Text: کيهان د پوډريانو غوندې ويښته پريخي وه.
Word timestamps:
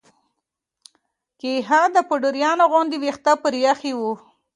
کيهان 1.41 1.89
د 1.93 1.97
پوډريانو 2.07 2.63
غوندې 2.71 2.97
ويښته 2.99 3.33
پريخي 3.43 3.93
وه. 3.99 4.13